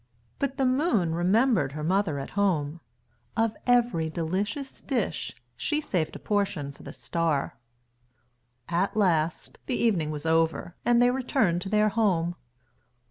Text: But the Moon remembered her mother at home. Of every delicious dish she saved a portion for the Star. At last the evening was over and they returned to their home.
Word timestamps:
But 0.39 0.57
the 0.57 0.65
Moon 0.65 1.13
remembered 1.13 1.73
her 1.73 1.83
mother 1.83 2.17
at 2.17 2.31
home. 2.31 2.81
Of 3.37 3.55
every 3.67 4.09
delicious 4.09 4.81
dish 4.81 5.35
she 5.55 5.79
saved 5.79 6.15
a 6.15 6.17
portion 6.17 6.71
for 6.71 6.81
the 6.81 6.91
Star. 6.91 7.59
At 8.67 8.97
last 8.97 9.59
the 9.67 9.75
evening 9.77 10.09
was 10.09 10.25
over 10.25 10.75
and 10.83 10.99
they 11.03 11.11
returned 11.11 11.61
to 11.61 11.69
their 11.69 11.89
home. 11.89 12.33